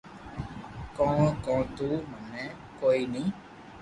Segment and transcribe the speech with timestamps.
[0.97, 2.45] ڪون ڪو تو تو موني
[2.79, 3.23] ڪوئي ني